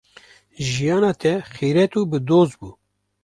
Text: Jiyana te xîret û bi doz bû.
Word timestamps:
Jiyana 0.69 1.11
te 1.21 1.33
xîret 1.53 1.93
û 1.99 2.01
bi 2.11 2.19
doz 2.29 2.49
bû. 2.59 2.69